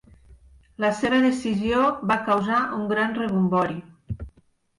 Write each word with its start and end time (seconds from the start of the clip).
La 0.85 0.89
seva 0.99 1.19
decisió 1.25 1.81
va 2.13 2.17
causar 2.31 2.63
un 2.79 2.89
gran 2.95 3.15
rebombori. 3.21 3.79